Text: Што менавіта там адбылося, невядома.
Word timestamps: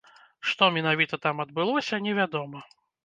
Што 0.51 0.69
менавіта 0.77 1.19
там 1.25 1.43
адбылося, 1.45 2.01
невядома. 2.07 2.65